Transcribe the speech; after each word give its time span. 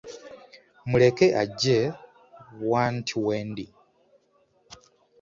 Muleke 0.89 1.27
ajje 1.41 1.77
want 2.69 3.07
wendi. 3.25 3.65